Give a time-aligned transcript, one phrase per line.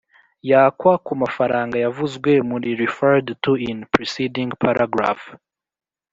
[0.49, 5.23] yakwa ku mafaranga yavuzwe mu referred to in the preceding paragraph